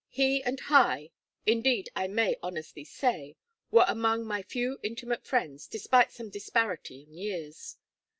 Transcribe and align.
He 0.09 0.41
and 0.41 0.59
Hi, 0.61 1.11
indeed, 1.45 1.87
I 1.95 2.07
may 2.07 2.35
honestly 2.41 2.83
say, 2.83 3.35
were 3.69 3.85
among 3.87 4.25
my 4.25 4.41
few 4.41 4.79
intimate 4.81 5.27
friends, 5.27 5.67
despite 5.67 6.11
some 6.11 6.31
disparity 6.31 7.03
in 7.03 7.13
years. 7.13 7.77